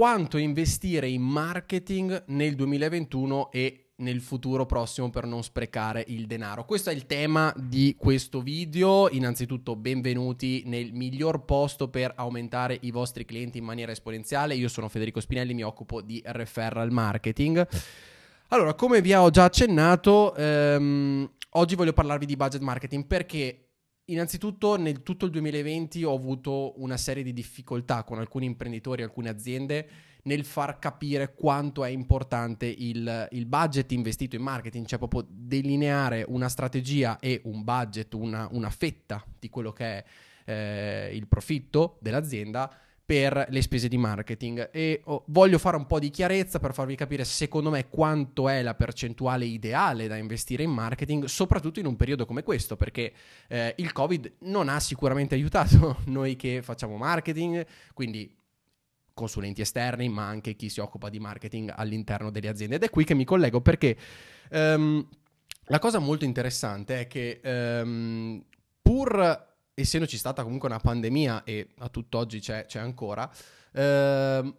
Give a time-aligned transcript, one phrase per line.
[0.00, 6.64] quanto investire in marketing nel 2021 e nel futuro prossimo per non sprecare il denaro.
[6.64, 9.10] Questo è il tema di questo video.
[9.10, 14.54] Innanzitutto benvenuti nel miglior posto per aumentare i vostri clienti in maniera esponenziale.
[14.54, 17.68] Io sono Federico Spinelli, mi occupo di referral marketing.
[18.48, 23.69] Allora, come vi ho già accennato, ehm, oggi voglio parlarvi di budget marketing perché
[24.12, 29.28] innanzitutto nel tutto il 2020 ho avuto una serie di difficoltà con alcuni imprenditori, alcune
[29.28, 29.88] aziende
[30.22, 36.24] nel far capire quanto è importante il, il, budget investito in marketing, cioè proprio delineare
[36.28, 40.04] una strategia e un budget, una, una fetta di quello che è
[40.44, 42.70] eh, il profitto dell'azienda
[43.10, 46.94] per le spese di marketing e oh, voglio fare un po' di chiarezza per farvi
[46.94, 51.96] capire secondo me quanto è la percentuale ideale da investire in marketing, soprattutto in un
[51.96, 53.12] periodo come questo, perché
[53.48, 58.32] eh, il Covid non ha sicuramente aiutato noi che facciamo marketing, quindi
[59.12, 62.76] consulenti esterni, ma anche chi si occupa di marketing all'interno delle aziende.
[62.76, 63.96] Ed è qui che mi collego perché
[64.52, 65.04] um,
[65.64, 68.40] la cosa molto interessante è che um,
[68.80, 69.48] pur
[69.80, 73.30] essendoci stata comunque una pandemia e a tutt'oggi c'è, c'è ancora,
[73.72, 74.52] Uh,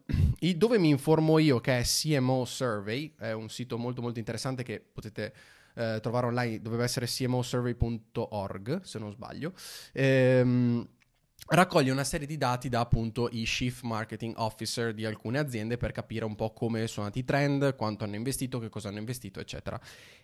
[0.56, 4.80] dove mi informo io che è CMO Survey, è un sito molto molto interessante che
[4.80, 5.34] potete
[5.76, 9.54] uh, trovare online, doveva essere cmosurvey.org se non sbaglio.
[9.94, 10.88] Um,
[11.48, 15.92] raccoglie una serie di dati da appunto i chief marketing officer di alcune aziende per
[15.92, 19.42] capire un po' come sono andati i trend, quanto hanno investito, che cosa hanno investito,
[19.42, 19.80] eccetera.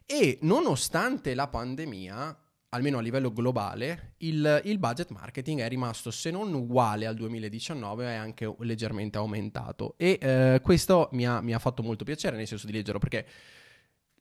[0.06, 2.38] E nonostante la pandemia,
[2.70, 8.06] almeno a livello globale, il, il, budget marketing è rimasto se non uguale al 2019,
[8.06, 9.96] è anche leggermente aumentato.
[9.98, 13.26] E eh, questo mi ha, mi ha fatto molto piacere, nel senso di leggerlo, perché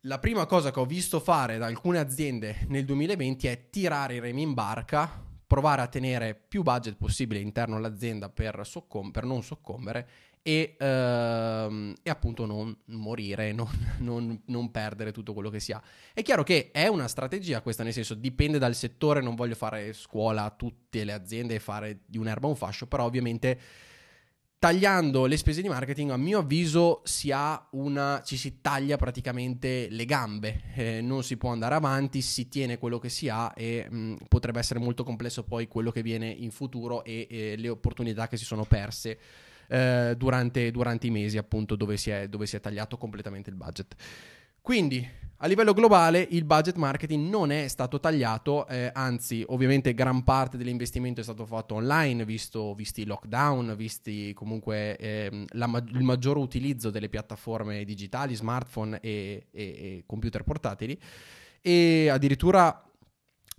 [0.03, 4.21] la prima cosa che ho visto fare da alcune aziende nel 2020 è tirare i
[4.21, 9.43] remi in barca provare a tenere più budget possibile interno all'azienda per, soccom- per non
[9.43, 10.09] soccombere
[10.47, 15.83] e, ehm, e, appunto non morire, non, non, non, perdere tutto quello che si ha.
[16.15, 19.93] È chiaro che è una strategia questa, nel senso dipende dal settore, non voglio fare
[19.93, 23.59] scuola a tutte le aziende e fare di un'erba un fascio, però ovviamente
[24.57, 27.33] tagliando le spese di marketing, a mio avviso, si
[27.71, 32.79] una, ci si taglia praticamente le gambe, eh, non si può andare avanti, si tiene
[32.79, 36.29] quello che si ha e mh, mm, potrebbe essere molto complesso poi quello che viene
[36.29, 39.19] in futuro e, e le opportunità che si sono perse
[39.69, 43.57] eh, durante, durante, i mesi, appunto, dove si, è, dove si è tagliato completamente il
[43.57, 43.95] budget.
[44.61, 45.09] Quindi,
[45.41, 50.57] a livello globale il budget marketing non è stato tagliato, eh, anzi ovviamente gran parte
[50.57, 56.39] dell'investimento è stato fatto online, visto, visti i lockdown, visti comunque eh, la, il maggior
[56.39, 60.99] utilizzo delle piattaforme digitali, smartphone e, e, e computer portatili
[61.61, 62.83] e addirittura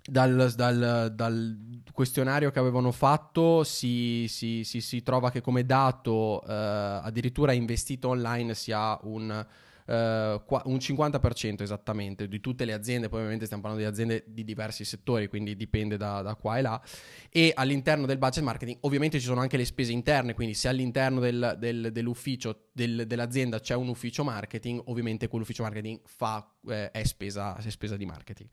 [0.08, 1.58] dal, dal, dal,
[1.92, 8.10] questionario che avevano fatto si, si, si, si trova che come dato eh, addirittura investito
[8.10, 9.46] online si ha un
[9.88, 14.44] Uh, un 50% esattamente di tutte le aziende, poi ovviamente stiamo parlando di aziende di
[14.44, 16.82] diversi settori, quindi dipende da, da, qua e là,
[17.30, 21.22] e all'interno del budget marketing ovviamente ci sono anche le spese interne, quindi se all'interno
[21.22, 27.06] del, del, dell'ufficio del, dell'azienda c'è un ufficio marketing, ovviamente quell'ufficio marketing fa, eh, è,
[27.06, 28.50] spesa, è spesa di marketing.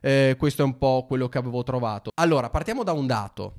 [0.00, 2.10] Eh, questo è un po' quello che avevo trovato.
[2.14, 3.54] Allora, partiamo da un dato.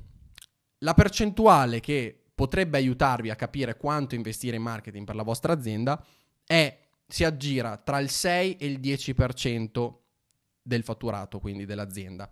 [0.78, 6.02] La percentuale che potrebbe aiutarvi a capire quanto investire in marketing per la vostra azienda
[6.46, 9.94] è si aggira tra il 6 e il 10%
[10.62, 12.30] del fatturato, quindi dell'azienda.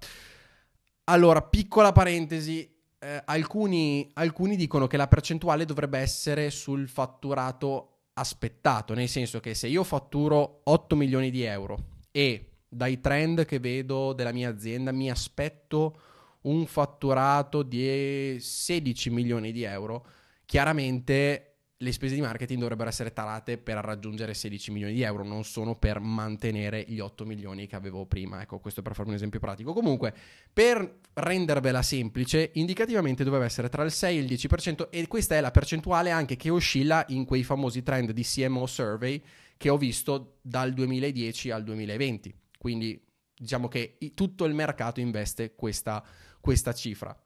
[1.04, 8.94] Allora, piccola parentesi, eh, alcuni, alcuni dicono che la percentuale dovrebbe essere sul fatturato aspettato,
[8.94, 11.78] nel senso che se io fatturo 8 milioni di euro
[12.10, 16.00] e dai trend che vedo della mia azienda mi aspetto
[16.42, 20.06] un fatturato di 16 milioni di euro,
[20.44, 21.48] chiaramente
[21.80, 25.76] le spese di marketing dovrebbero essere tarate per raggiungere 16 milioni di euro, non sono
[25.76, 28.42] per mantenere gli 8 milioni che avevo prima.
[28.42, 29.72] Ecco, questo per fare un esempio pratico.
[29.72, 30.12] Comunque,
[30.52, 35.40] per rendervela semplice, indicativamente doveva essere tra il 6 e il 10% e questa è
[35.40, 39.22] la percentuale anche che oscilla in quei famosi trend di CMO Survey
[39.56, 42.34] che ho visto dal 2010 al 2020.
[42.58, 43.00] Quindi
[43.34, 46.04] diciamo che tutto il mercato investe questa,
[46.40, 47.18] questa cifra.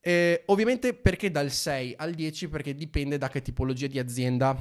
[0.00, 2.48] Eh, ovviamente perché dal 6 al 10?
[2.48, 4.54] Perché dipende da che tipologia di azienda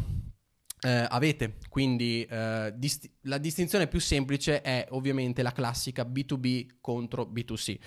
[0.83, 1.55] eh, avete.
[1.69, 7.77] Quindi eh, dist- la distinzione più semplice è ovviamente la classica B2B contro B2C.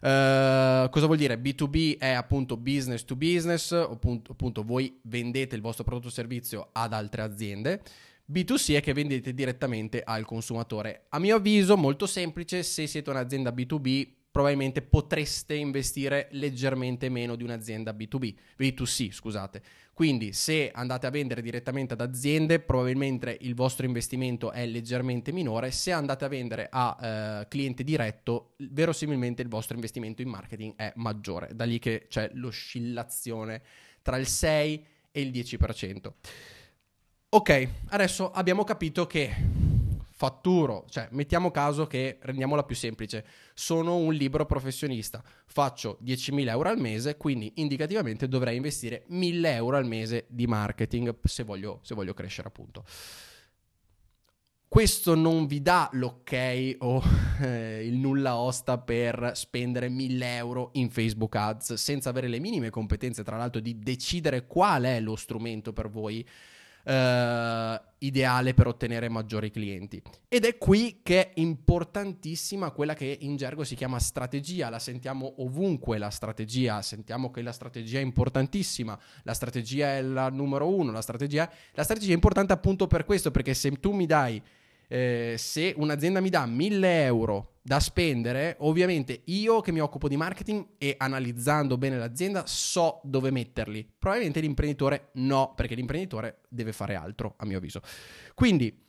[0.00, 1.40] Uh, eh, cosa vuol dire?
[1.40, 6.68] B2B è appunto business to business, appunto, appunto voi vendete il vostro prodotto o servizio
[6.72, 7.82] ad altre aziende.
[8.30, 11.06] B2C è che vendete direttamente al consumatore.
[11.10, 17.44] A mio avviso, molto semplice, se siete un'azienda B2B, probabilmente potreste investire leggermente meno di
[17.44, 19.62] un'azienda B2B, B2C, scusate.
[19.92, 25.70] Quindi se andate a vendere direttamente ad aziende, probabilmente il vostro investimento è leggermente minore,
[25.70, 26.98] se andate a vendere a
[27.42, 32.28] eh, cliente diretto, verosimilmente il vostro investimento in marketing è maggiore, da lì che c'è
[32.32, 33.62] l'oscillazione
[34.02, 36.12] tra il 6 e il 10%.
[37.34, 39.34] Ok, adesso abbiamo capito che
[40.12, 46.68] fatturo, cioè mettiamo caso che rendiamola più semplice, sono un libero professionista, faccio 10.000 euro
[46.68, 51.96] al mese, quindi indicativamente dovrei investire 1.000 euro al mese di marketing se voglio, se
[51.96, 52.84] voglio crescere appunto.
[54.68, 57.02] Questo non vi dà l'ok o
[57.40, 62.70] eh, il nulla osta per spendere 1000 euro in Facebook Ads senza avere le minime
[62.70, 66.24] competenze, tra l'altro, di decidere qual è lo strumento per voi
[66.84, 70.02] eh, ideale per ottenere maggiori clienti.
[70.28, 75.34] Ed è qui che è importantissima quella che in gergo si chiama strategia, la sentiamo
[75.38, 80.92] ovunque la strategia, sentiamo che la strategia è importantissima, la strategia è la numero uno,
[80.92, 84.42] la strategia, la strategia è importante appunto per questo, perché se tu mi dai
[84.88, 90.18] eh, se un'azienda mi dà 1000 euro da spendere, ovviamente io che mi occupo di
[90.18, 93.88] marketing e analizzando bene l'azienda so dove metterli.
[93.98, 97.80] Probabilmente l'imprenditore no, perché l'imprenditore deve fare altro, a mio avviso.
[98.34, 98.82] Quindi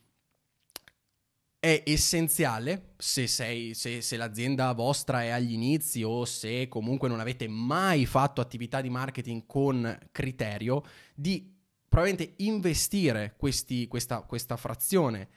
[1.58, 7.18] è essenziale, se, sei, se, se l'azienda vostra è agli inizi o se comunque non
[7.18, 10.84] avete mai fatto attività di marketing con criterio,
[11.14, 11.50] di
[11.88, 15.28] probabilmente investire questi, questa, questa frazione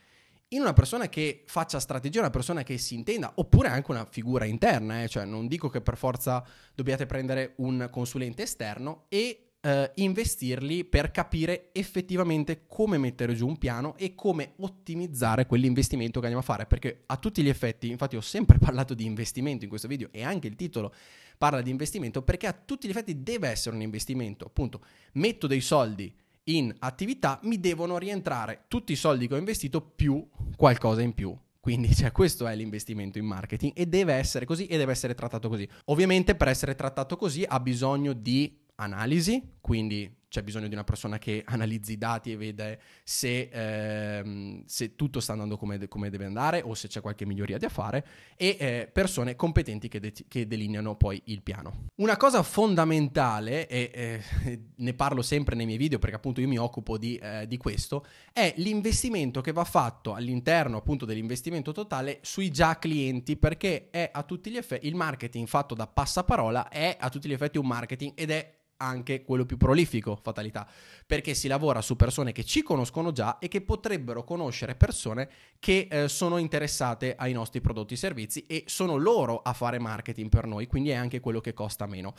[0.50, 4.46] in una persona che faccia strategia, una persona che si intenda, oppure anche una figura
[4.46, 5.08] interna, eh?
[5.08, 6.44] cioè non dico che per forza
[6.74, 13.58] dobbiate prendere un consulente esterno e eh, investirli per capire effettivamente come mettere giù un
[13.58, 18.16] piano e come ottimizzare quell'investimento che andiamo a fare, perché a tutti gli effetti, infatti
[18.16, 20.94] ho sempre parlato di investimento in questo video e anche il titolo
[21.38, 24.82] parla di investimento, perché a tutti gli effetti deve essere un investimento, appunto,
[25.14, 26.14] metto dei soldi
[26.56, 31.36] in attività, mi devono rientrare tutti i soldi che ho investito più qualcosa in più.
[31.60, 35.50] Quindi cioè, questo è l'investimento in marketing e deve essere così e deve essere trattato
[35.50, 35.68] così.
[35.86, 41.18] Ovviamente per essere trattato così ha bisogno di analisi, quindi c'è bisogno di una persona
[41.18, 46.26] che analizzi i dati e vede se, ehm, se tutto sta andando come, come, deve
[46.26, 48.06] andare o se c'è qualche miglioria da fare
[48.38, 51.88] e eh, persone competenti che, de- che, delineano poi il piano.
[51.96, 56.58] Una cosa fondamentale, e eh, ne parlo sempre nei miei video perché appunto io mi
[56.58, 62.52] occupo di, eh, di questo, è l'investimento che va fatto all'interno appunto dell'investimento totale sui
[62.52, 67.10] già clienti perché è a tutti gli effetti il marketing fatto da passaparola è a
[67.10, 70.68] tutti gli effetti un marketing ed è anche quello più prolifico, fatalità,
[71.06, 75.30] perché si lavora su persone che ci conoscono già e che potrebbero conoscere persone
[75.60, 80.30] che eh, sono interessate ai nostri prodotti e servizi e sono loro a fare marketing
[80.30, 82.14] per noi, quindi è anche quello che costa meno.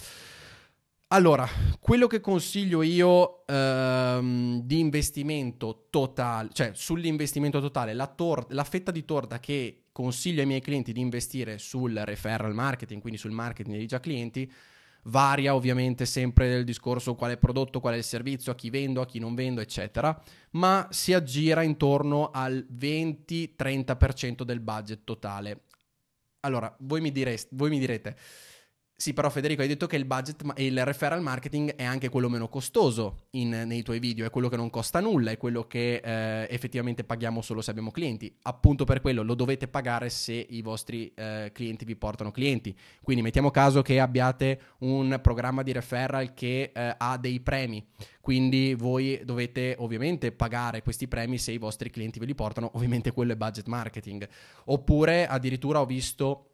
[1.12, 1.48] Allora,
[1.80, 8.92] quello che consiglio io ehm, di investimento totale, cioè sull'investimento totale, la, tor- la fetta
[8.92, 13.76] di torta che consiglio ai miei clienti di investire sul referral marketing, quindi sul marketing
[13.76, 14.50] dei già clienti,
[15.04, 18.70] varia ovviamente sempre il discorso qual è il prodotto, qual è il servizio, a chi
[18.70, 20.20] vendo, a chi non vendo, eccetera,
[20.52, 25.62] ma si aggira intorno al 20-30% del budget totale.
[26.40, 28.16] Allora, voi mi, direste, voi mi direte,
[29.00, 32.28] sì, però Federico hai detto che il budget e il referral marketing è anche quello
[32.28, 36.02] meno costoso in, nei tuoi video, è quello che non costa nulla, è quello che
[36.04, 38.30] eh, effettivamente paghiamo solo se abbiamo clienti.
[38.42, 42.76] Appunto per quello lo dovete pagare se i vostri eh, clienti vi portano clienti.
[43.02, 47.82] Quindi mettiamo caso che abbiate un programma di referral che eh, ha dei premi,
[48.20, 53.12] quindi voi dovete ovviamente pagare questi premi se i vostri clienti ve li portano, ovviamente
[53.12, 54.28] quello è budget marketing.
[54.66, 56.49] Oppure addirittura ho visto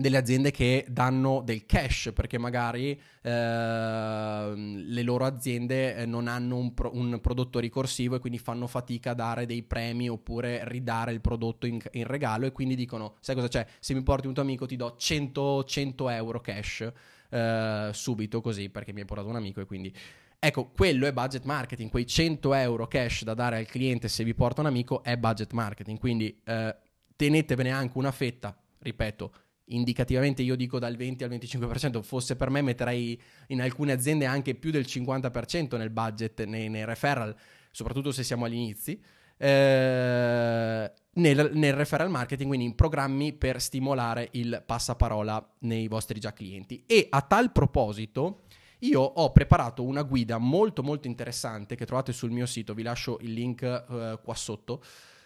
[0.00, 6.56] delle aziende che danno del cash perché magari eh, le loro aziende eh, non hanno
[6.56, 11.10] un, pro- un, prodotto ricorsivo e quindi fanno fatica a dare dei premi oppure ridare
[11.10, 13.66] il prodotto in, in, regalo e quindi dicono sai cosa c'è?
[13.80, 16.92] Se mi porti un tuo amico ti do 100, 100 euro cash
[17.30, 19.92] eh, subito così perché mi hai portato un amico e quindi
[20.40, 24.34] Ecco, quello è budget marketing, quei 100 euro cash da dare al cliente se vi
[24.34, 26.76] porta un amico è budget marketing, quindi eh,
[27.16, 29.32] tenetevene anche una fetta, ripeto,
[29.68, 34.54] indicativamente io dico dal 20 al 25%, fosse per me metterei in alcune aziende anche
[34.54, 37.34] più del 50% nel budget, nei, nei referral,
[37.70, 39.00] soprattutto se siamo agli inizi,
[39.36, 46.32] eh, nel, nel, referral marketing, quindi in programmi per stimolare il passaparola nei vostri già
[46.32, 46.84] clienti.
[46.86, 48.42] E a tal proposito,
[48.80, 53.18] io ho preparato una guida molto molto interessante che trovate sul mio sito, vi lascio
[53.20, 54.82] il link eh, qua sotto.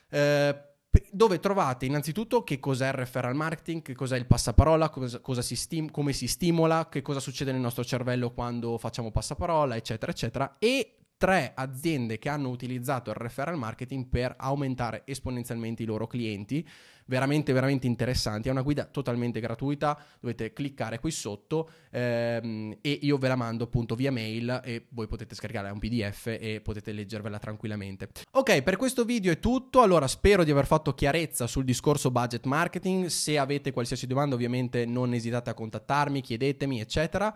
[0.09, 0.72] Eh,
[1.11, 5.57] dove trovate innanzitutto che cos'è il referral marketing, che cos'è il passaparola, cosa, cosa si
[5.57, 10.57] stim- come si stimola, che cosa succede nel nostro cervello quando facciamo passaparola, eccetera, eccetera,
[10.59, 16.67] e tre aziende che hanno utilizzato il referral marketing per aumentare esponenzialmente i loro clienti
[17.07, 18.49] veramente veramente interessanti.
[18.49, 23.65] È una guida totalmente gratuita, dovete cliccare qui sotto ehm, e io ve la mando
[23.65, 28.09] appunto via mail e voi potete scaricare un PDF e potete leggervela tranquillamente.
[28.33, 29.83] Ok, per questo video è tutto.
[29.83, 33.07] Allora spero di aver fatto chiarezza sul discorso budget marketing.
[33.07, 37.33] Se avete qualsiasi domanda, ovviamente non esitate a contattarmi, chiedetemi, eccetera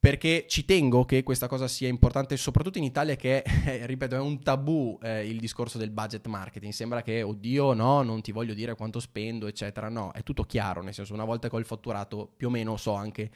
[0.00, 4.20] perché ci tengo che questa cosa sia importante soprattutto in Italia che, eh, ripeto, è
[4.20, 6.72] un tabù eh, il discorso del budget marketing.
[6.72, 9.88] Sembra che, oddio, no, non ti voglio dire quanto spendo, eccetera.
[9.88, 12.76] No, è tutto chiaro, nel senso una volta che ho il fatturato più o meno
[12.76, 13.30] so anche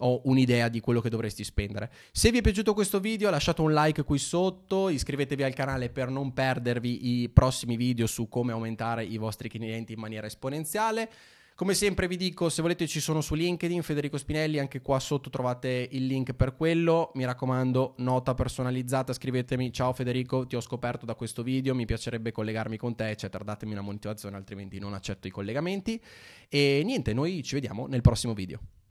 [0.00, 1.90] ho un'idea di quello che dovresti spendere.
[2.12, 6.10] Se vi è piaciuto questo video lasciate un like qui sotto, iscrivetevi al canale per
[6.10, 11.10] non perdervi i prossimi video su come aumentare i vostri clienti in maniera esponenziale.
[11.56, 15.30] Come sempre vi dico, se volete ci sono su LinkedIn, Federico Spinelli, anche qua sotto
[15.30, 17.12] trovate il link per quello.
[17.14, 22.30] Mi raccomando, nota personalizzata, scrivetemi ciao Federico, ti ho scoperto da questo video, mi piacerebbe
[22.30, 23.42] collegarmi con te, eccetera.
[23.42, 25.98] Datemi una motivazione, altrimenti non accetto i collegamenti.
[26.50, 28.60] E niente, noi ci vediamo nel prossimo video.